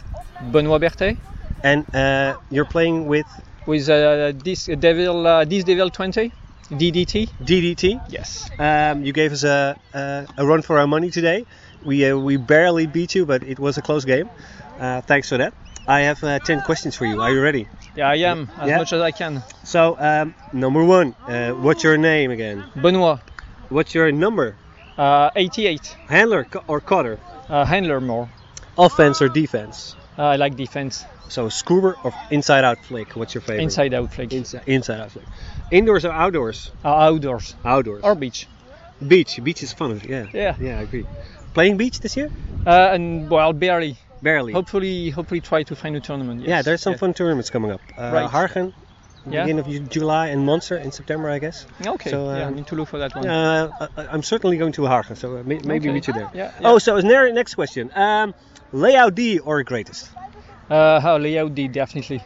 [0.52, 1.16] Benoît Berthet
[1.64, 3.26] and uh, you're playing with
[3.66, 6.32] with uh, this Devil, uh, this Devil 20
[6.70, 7.30] DDT.
[7.42, 8.02] DDT.
[8.10, 8.50] Yes.
[8.58, 11.46] Um, you gave us a, a, a run for our money today.
[11.84, 14.30] We, uh, we barely beat you, but it was a close game.
[14.80, 15.54] Uh, thanks for that.
[15.88, 17.22] I have uh, 10 questions for you.
[17.22, 17.68] Are you ready?
[17.96, 18.78] Yeah, I am as Yeah.
[18.78, 19.44] much as I can.
[19.66, 22.64] So, um, number one, uh, what's your name again?
[22.76, 23.20] Benoît,
[23.70, 24.56] What's your number?
[24.98, 25.98] uh, 88.
[26.08, 27.20] Handler or cutter?
[27.50, 28.30] Uh, handler more.
[28.78, 29.96] Offense or defense?
[30.18, 31.04] Uh, I like defense.
[31.28, 33.16] So, scuba or inside out flick?
[33.16, 33.64] What's your favorite?
[33.64, 34.32] Inside out flick.
[34.32, 35.26] Inside, inside out flick.
[35.72, 36.72] Indoors or outdoors?
[36.84, 37.56] Uh, outdoors.
[37.66, 38.04] Outdoors.
[38.04, 38.48] Or beach.
[39.06, 39.40] beach.
[39.44, 40.02] Beach is fun.
[40.08, 40.28] Yeah.
[40.34, 40.56] Yeah.
[40.60, 41.06] Yeah, I agree.
[41.54, 42.30] Playing beach this year?
[42.66, 43.98] Uh, and well, barely.
[44.22, 44.54] Barely.
[44.54, 46.42] Hopefully, hopefully try to find a tournament.
[46.42, 46.48] Yes.
[46.50, 47.00] Yeah, there's some Yeah.
[47.00, 47.82] fun tournaments coming up.
[47.98, 48.30] Uh, Right.
[48.30, 48.74] Hargen,
[49.30, 49.44] Yeah.
[49.44, 51.66] beginning of July, and Monster in September, I guess.
[51.86, 52.10] Okay.
[52.10, 53.28] So, yeah, I um, need to look for that one.
[53.28, 55.94] Uh, I, I'm certainly going to Hargen, so uh, may, maybe Okay.
[55.94, 56.30] meet you there.
[56.34, 56.68] Yeah, yeah.
[56.70, 57.92] Oh, so ne- next question.
[57.96, 58.34] Um,
[58.72, 60.10] layout D or greatest?
[60.70, 62.22] Uh, how layout D definitely.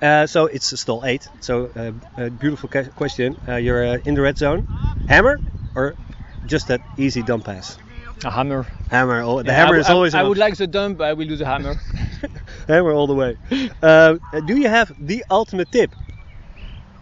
[0.00, 1.28] Uh, so it's still eight.
[1.40, 3.36] So uh, a beautiful ca- question.
[3.48, 4.64] Uh, you're uh, in the red zone.
[5.06, 5.40] Hammer
[5.74, 5.96] or
[6.44, 7.78] just that easy dump pass?
[8.24, 8.66] A hammer.
[8.88, 9.22] Hammer.
[9.22, 10.14] Oh, the Yeah, hammer is always.
[10.14, 11.74] I, would like the dump, but I will do the hammer.
[12.68, 13.36] hammer all the way.
[13.82, 15.94] Uh, do you have the ultimate tip?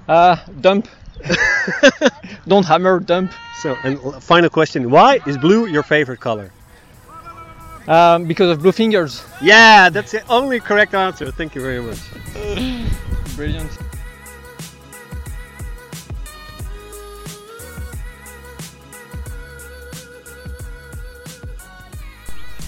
[0.08, 0.88] Uh, dump.
[2.46, 3.32] Don't hammer, dump.
[3.52, 6.52] So, and final question: Why is blue your favorite color?
[7.86, 9.22] Um, because of blue fingers.
[9.42, 11.30] Yeah, that's the only correct answer.
[11.30, 11.98] Thank you very much.
[13.36, 13.70] Brilliant.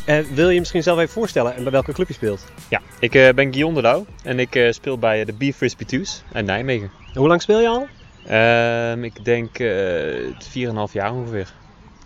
[0.07, 2.45] Uh, wil je misschien zelf even voorstellen en bij welke club je speelt?
[2.69, 5.87] Ja, ik eh, ben Guillaume de Lauw en ik eh, speel bij de Beer Frisbee
[5.87, 6.91] Twos uit Nijmegen.
[7.13, 7.87] En hoe lang speel je al?
[8.27, 11.53] Ehm, ik denk eh 4,5 jaar ongeveer.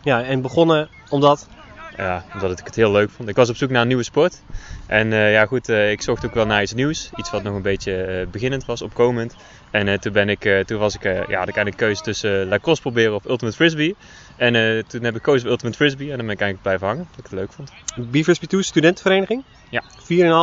[0.03, 1.49] Ja, en begonnen omdat.
[1.97, 3.29] Ja, omdat ik het heel leuk vond.
[3.29, 4.43] Ik was op zoek naar een nieuwe sport.
[4.87, 7.11] En eh, ja goed, eh, ik zocht ook wel naar iets nieuws.
[7.17, 9.37] Iets wat nog een beetje eh, beginnend was, opkomend.
[9.71, 13.25] En toen, ben ik, toen was ik, ja, ik eigenlijk keuze tussen lacrosse proberen of
[13.25, 13.97] Ultimate Frisbee.
[14.41, 16.87] En eh, toen heb ik gekozen voor Ultimate Frisbee en dan ben ik eigenlijk blijven
[16.87, 17.07] hangen.
[17.11, 17.73] Dat ik het leuk vond.
[18.11, 19.45] Beavers P2 studentenvereniging.
[19.71, 19.83] Ja.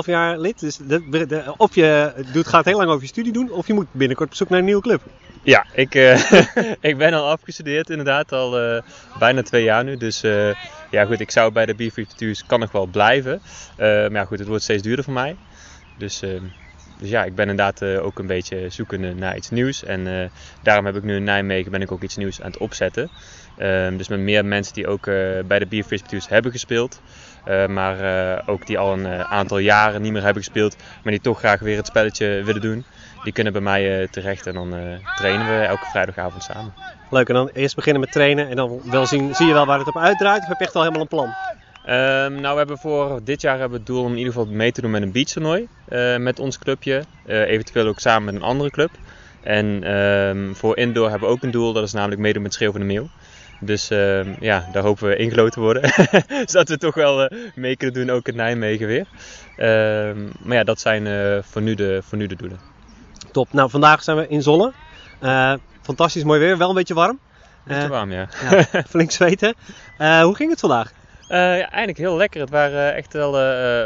[0.01, 0.59] 4,5 jaar lid.
[0.59, 3.87] Dus de- of je doet, gaat heel lang over je studie doen, of je moet
[3.91, 5.01] binnenkort op zoek naar een nieuwe club.
[5.43, 6.31] Ja, ik, eh,
[6.91, 8.81] ik ben al afgestudeerd inderdaad, al eh,
[9.19, 9.97] bijna twee jaar nu.
[9.97, 10.21] Dus
[10.91, 13.41] ja goed, ik zou bij de B52's kan nog wel blijven.
[13.77, 15.37] Maar ja goed, het wordt steeds duurder voor mij.
[15.97, 16.29] Dus, eh,
[16.99, 19.83] dus ja, ik ben inderdaad ook een beetje zoekende naar iets nieuws.
[19.83, 20.31] En
[20.61, 23.09] daarom heb ik nu in Nijmegen ben ik ook iets nieuws aan het opzetten.
[23.57, 25.15] Ehm, dus met meer mensen die ook eh,
[25.45, 27.01] bij de Beer Frisbee hebben gespeeld.
[27.47, 30.75] Eh, maar eh, ook die al een eh, aantal jaren niet meer hebben gespeeld.
[31.03, 32.85] Maar die toch graag weer het spelletje willen doen.
[33.23, 34.75] Die kunnen bij mij terecht en dan
[35.15, 36.73] trainen we elke vrijdagavond samen.
[37.09, 39.79] Leuk, en dan eerst beginnen met trainen en dan wel zien, zie je wel waar
[39.79, 41.33] het op uitdraait, of heb je echt al helemaal een plan?
[41.85, 44.47] Ehm, nou, we hebben voor dit jaar hebben we het doel om in ieder geval
[44.47, 45.67] mee te doen met een beachtoernooi
[46.17, 47.03] met ons clubje.
[47.25, 48.89] Eventueel ook samen met een andere club.
[49.43, 52.71] En ehm, voor indoor hebben we ook een doel, dat is namelijk meedoen met Schreeuw
[52.71, 53.07] van de Meeuw.
[53.59, 55.91] Dus ehm, ja, daar hopen we ingeloten te worden.
[56.49, 59.07] Zodat we toch wel eh, mee kunnen doen, ook in Nijmegen weer.
[59.55, 62.59] Ehm, maar ja, dat zijn eh, voor, nu de, voor nu de doelen.
[63.31, 63.53] Top.
[63.53, 64.73] Nou, vandaag zijn we in Zonne.
[65.19, 67.19] Eh, fantastisch mooi weer, wel een beetje warm.
[67.63, 68.27] Beetje warm, ja.
[68.49, 69.55] ja, flink zweten.
[69.97, 70.91] Hoe ging het vandaag?
[71.27, 72.41] Ja, eigenlijk heel lekker.
[72.41, 73.31] Het waren echt wel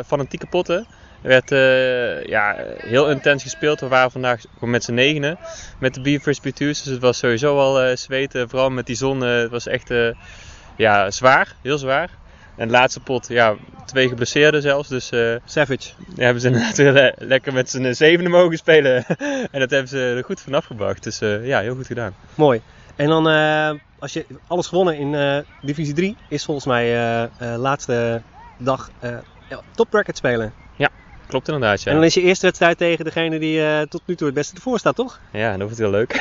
[0.04, 0.88] fanatieke potten.
[1.22, 3.80] Er werd eh, ja, heel intens gespeeld.
[3.80, 5.38] We waren vandaag met z'n negenen
[5.80, 6.84] met de Beer Frisbee Twos.
[6.84, 8.50] Dus het was sowieso al eh, zweten.
[8.50, 9.24] Vooral met die zon.
[9.24, 9.94] eh, het was echt
[10.76, 11.56] ja, zwaar.
[11.62, 12.10] Heel zwaar.
[12.56, 13.56] En de laatste pot, ja,
[13.86, 14.90] twee geblesseerden zelfs.
[14.90, 15.06] Dus
[15.46, 15.90] Savage.
[16.16, 19.06] ja, hebben ze inderdaad le- lekker met z'n zevende mogen spelen.
[19.52, 21.04] en dat hebben ze er goed vanaf gebracht.
[21.04, 22.16] Dus ja, heel goed gedaan.
[22.36, 22.62] Mooi.
[22.96, 23.26] En dan,
[24.00, 26.96] als je alles gewonnen in Divisie 3, is volgens mij
[27.38, 28.24] eh, laatste
[28.58, 28.90] dag
[29.72, 30.54] top bracket spelen.
[31.32, 31.90] Klopt inderdaad, ja.
[31.90, 34.56] En dan is je eerste wedstrijd tegen degene die eh, tot nu toe het beste
[34.56, 35.20] ervoor staat, toch?
[35.32, 36.14] Ja, dat wordt heel leuk.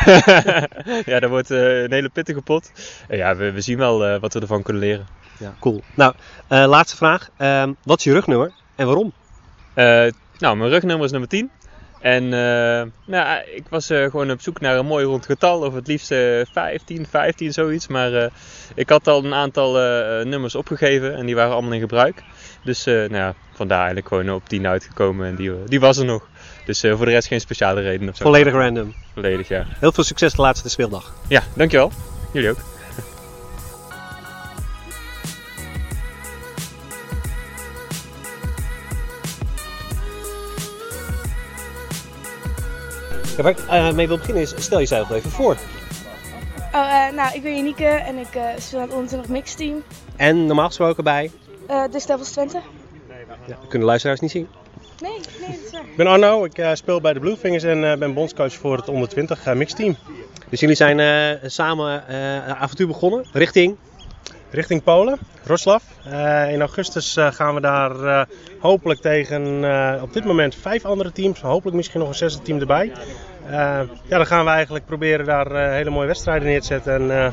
[1.12, 2.72] ja, dat wordt eh, een hele pittige pot.
[3.08, 5.06] En ja, we, we zien wel eh, wat we ervan kunnen leren.
[5.38, 5.82] Ja, cool.
[5.94, 6.14] Nou,
[6.48, 7.30] eh, laatste vraag.
[7.36, 9.12] Ehm, wat is je rugnummer en waarom?
[9.74, 9.84] Eh,
[10.38, 11.50] nou, mijn rugnummer is nummer 10.
[12.00, 15.74] En eh, nou, ik was eh, gewoon op zoek naar een mooi rond getal, of
[15.74, 17.86] het liefst eh 15, 15, zoiets.
[17.86, 18.30] Maar eh,
[18.74, 19.72] ik had al een aantal
[20.24, 22.22] nummers opgegeven en die waren allemaal in gebruik.
[22.64, 26.28] Dus nou ja, vandaar eigenlijk gewoon op 10 uitgekomen en die, die was er nog.
[26.66, 28.24] Dus voor de rest geen speciale reden of zo.
[28.24, 28.94] Volledig random.
[29.14, 29.66] Volledig, ja.
[29.68, 31.14] Heel veel succes de laatste speeldag.
[31.28, 31.92] Ja, dankjewel.
[32.32, 32.79] Jullie ook.
[43.42, 45.56] Waar ik uh, mee wil beginnen is, stel jezelf even voor.
[46.74, 49.82] Oh, uh, nou, ik ben Janieke en ik uh, speel aan het 21 Mix Team.
[50.16, 51.30] En normaal gesproken bij?
[51.70, 52.60] Uh, de Devils Twente.
[53.46, 54.48] Ja, dat kunnen luisteraars niet zien.
[55.02, 55.80] Nee, nee, dat is waar.
[55.80, 59.54] Ik ben Arno, ik speel bij de Bluefingers en ben bondscoach voor het onder 20
[59.54, 59.96] Mix Team.
[60.48, 63.76] Dus jullie zijn samen een avontuur begonnen richting?
[64.50, 65.82] Richting Polen, Roslav.
[66.48, 68.26] in augustus gaan we daar
[68.58, 69.42] hopelijk tegen
[70.02, 72.92] op dit moment vijf andere teams, hopelijk misschien nog een zesde team erbij.
[73.44, 73.50] Uh,
[74.02, 77.02] ja, dan gaan we eigenlijk proberen daar uh, hele mooie wedstrijden neer te zetten en
[77.02, 77.32] uh,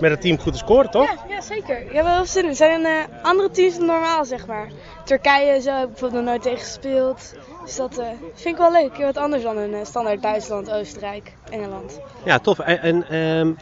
[0.00, 1.10] met het team goed te scoren, toch?
[1.10, 1.80] Ja, ja zeker.
[1.80, 2.48] Ik heb wel zin in.
[2.48, 2.86] Het zijn
[3.22, 4.68] andere teams dan normaal, zeg maar.
[5.04, 7.34] Turkije zo heb ik bijvoorbeeld nog nooit tegen gespeeld.
[7.64, 7.94] Dus dat
[8.34, 8.96] vind ik wel leuk.
[8.96, 12.00] Wat anders dan een standaard Duitsland, Oostenrijk, Engeland.
[12.24, 12.58] Ja, tof.
[12.58, 13.56] En, en um,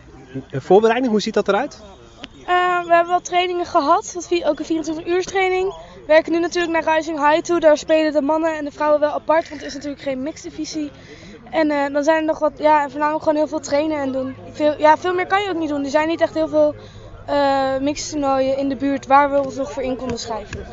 [0.50, 1.83] voorbereiding, hoe ziet dat eruit?
[2.87, 5.74] we hebben wel trainingen gehad, ook een 24 uur training.
[5.94, 7.61] We werken nu natuurlijk naar Rising High toe.
[7.61, 10.50] Daar spelen de mannen en de vrouwen wel apart, want het is natuurlijk geen mixed
[10.50, 10.90] divisie.
[11.54, 14.34] En uh, dan zijn er nog wat, ja, voornamelijk gewoon heel veel trainen en doen.
[14.52, 15.84] Veel, ja, veel meer kan je ook niet doen.
[15.84, 16.74] Er zijn niet echt heel veel
[17.28, 20.66] uh, mixtoernooien in de buurt waar we ons nog voor in konden schrijven.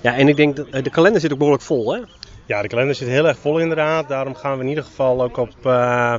[0.00, 2.00] Ja, en ik denk dat eh, de kalender zit ook behoorlijk vol, hè?
[2.46, 4.08] Ja, de kalender zit heel erg vol inderdaad.
[4.08, 6.14] Daarom gaan we in ieder geval ook op uh,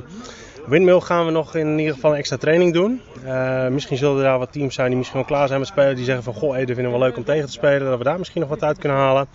[0.66, 3.00] Windmill gaan we nog in ieder geval een extra training doen.
[3.24, 5.96] Uh, misschien zullen er daar wat teams zijn die misschien wel klaar zijn met spelen.
[5.96, 7.88] Die zeggen van, goh, Ede vinden we leuk om tegen te spelen.
[7.88, 9.26] Dat we daar misschien nog wat uit kunnen halen.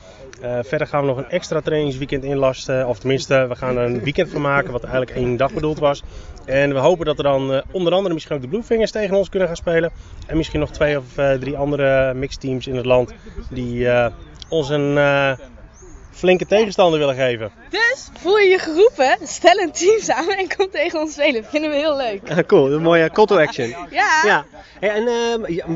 [0.42, 2.88] Uh, verder gaan we nog een extra trainingsweekend inlasten.
[2.88, 6.04] Of tenminste, we gaan er een weekend van maken wat eigenlijk één dag bedoeld was.
[6.46, 9.30] En we hopen dat er dan uh, onder andere misschien ook de Bluefingers tegen ons
[9.30, 9.92] kunnen gaan spelen.
[10.28, 11.06] En misschien nog twee of
[11.40, 13.14] drie andere mixteams in het land
[13.50, 13.88] die
[14.50, 14.98] ons een
[16.18, 17.52] flinke tegenstander willen geven.
[17.70, 21.46] Dus voel je je geroepen, stel een team samen en kom tegen ons spelen.
[21.46, 22.46] Vinden we heel leuk.
[22.48, 23.76] Cool, een mooie call to action.
[23.90, 24.22] ja.
[24.26, 24.46] ja.
[24.80, 25.08] Hey, en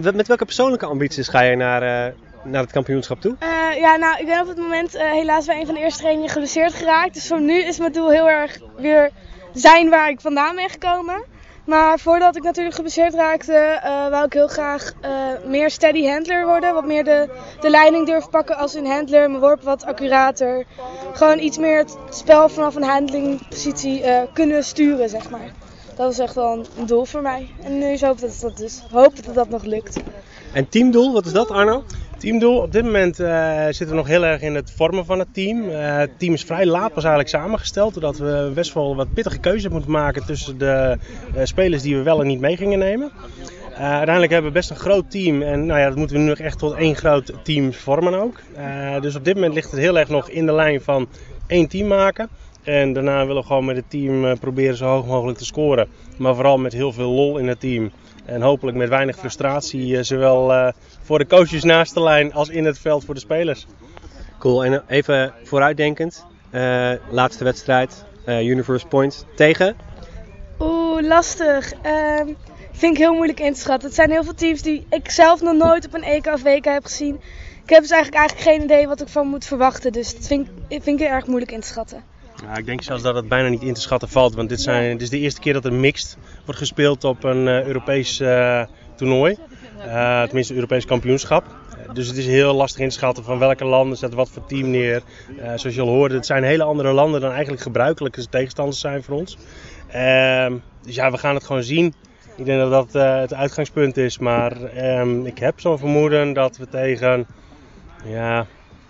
[0.04, 3.36] uh, met welke persoonlijke ambities ga je naar, uh, naar het kampioenschap toe?
[3.44, 6.30] Uh, ja, nou, ik ben op het moment helaas bij een van de eerste trainingen
[6.30, 7.14] geblesseerd geraakt.
[7.14, 9.10] Dus voor nu is mijn doel heel erg weer
[9.54, 11.24] zijn waar ik vandaan ben gekomen.
[11.66, 15.10] Maar voordat ik natuurlijk geblesseerd raakte, uh, wou ik heel graag uh,
[15.46, 16.74] meer steady handler worden.
[16.74, 19.30] Wat meer de, de leiding durven pakken als een handler.
[19.30, 20.66] Mijn worp wat accurater.
[21.14, 25.61] Gewoon iets meer het spel vanaf een handlingpositie uh, kunnen sturen, zeg maar.
[25.96, 27.50] Dat is echt wel een, doel voor mij.
[27.64, 30.00] En nu is hoop dat dat dus hoop dat dat nog lukt.
[30.54, 31.84] En teamdoel, wat is dat Arno?
[32.18, 35.34] Teamdoel, op dit moment uh, zitten we nog heel erg in het vormen van het
[35.34, 35.64] team.
[35.64, 39.40] Uh, het team is vrij laat pas eigenlijk samengesteld, doordat we best wel wat pittige
[39.40, 40.98] keuzes moeten maken tussen de
[41.36, 43.12] uh, spelers die we wel en niet mee gingen nemen.
[43.76, 46.38] uiteindelijk hebben we best een groot team en nou ja, dat moeten we nu nog
[46.38, 48.42] echt tot één groot team vormen ook.
[49.02, 51.08] dus op dit moment ligt het heel erg nog in de lijn van
[51.48, 52.30] één team maken.
[52.64, 55.88] En daarna willen we gewoon met het team proberen zo hoog mogelijk te scoren.
[56.18, 57.92] Maar vooral met heel veel lol in het team.
[58.26, 60.68] En hopelijk met weinig frustratie, uh, zowel uh,
[61.02, 63.68] voor de coaches naast de lijn als in het veld voor de spelers.
[64.40, 66.26] Cool, en even vooruitdenkend.
[66.52, 69.76] Uh, laatste wedstrijd, Universe Point tegen?
[70.60, 71.74] Oeh, lastig.
[71.82, 72.28] Ehm,
[72.72, 73.88] vind ik heel moeilijk in te schatten.
[73.88, 76.66] Het zijn heel veel teams die ik zelf nog nooit op een EK of WK
[76.66, 77.16] heb gezien.
[77.64, 79.92] Ik heb dus eigenlijk, eigenlijk geen idee wat ik van moet verwachten.
[79.92, 82.04] Dus dat vind, vind ik heel erg moeilijk in te schatten.
[82.42, 84.36] Ja, ik denk zelfs dat het bijna niet in te schatten valt.
[84.36, 87.66] Want dit, zijn, is de eerste keer dat er mixed wordt gespeeld op een uh,
[87.66, 88.64] Europees uh,
[88.96, 89.38] toernooi.
[89.78, 91.46] Uh, tenminste, Europees kampioenschap.
[91.94, 94.70] Dus het is heel lastig in te schatten van welke landen zet wat voor team
[94.70, 95.02] neer.
[95.56, 99.16] zoals je al hoorde, het zijn hele andere landen dan eigenlijk gebruikelijke tegenstanders zijn voor
[99.16, 99.38] ons.
[99.88, 101.94] Ehm, dus ja, we gaan het gewoon zien.
[102.36, 104.18] Ik denk dat dat het uitgangspunt is.
[104.18, 107.28] Maar ehm, ik heb zo'n vermoeden dat we tegen
[108.06, 108.46] ja,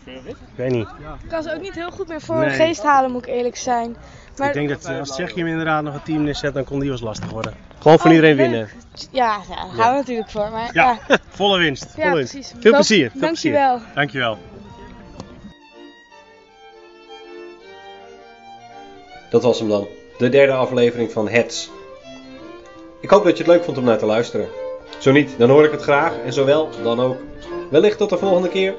[0.06, 0.88] ik weet niet.
[1.24, 2.50] Ik kan ze ook niet heel goed meer voor nee.
[2.50, 3.96] geest halen, moet ik eerlijk zijn.
[4.38, 4.48] Maar...
[4.48, 7.00] Ik denk dat als Tsjechië hem inderdaad nog een team neerzet, dan kon die wel
[7.02, 7.54] lastig worden.
[7.80, 8.70] Gewoon van oh, iedereen winnen.
[9.12, 10.50] Ja, ja daar gaan we natuurlijk voor.
[10.52, 11.18] Maar, ja, ja.
[11.30, 11.86] volle winst.
[11.92, 12.32] Volle ja, winst.
[12.32, 12.54] precies.
[12.60, 13.12] Veel plezier.
[13.12, 13.76] Veel Dankjewel.
[13.76, 13.96] Plezier.
[13.96, 14.38] Dankjewel.
[19.30, 19.88] Dat was hem dan.
[20.18, 21.70] De derde aflevering van Heads.
[23.00, 24.48] Ik hoop dat je het leuk vond om naar te luisteren.
[25.00, 27.18] Zo niet, dan hoor ik het graag en zowel dan ook.
[27.70, 28.74] Wellicht tot de volgende keer.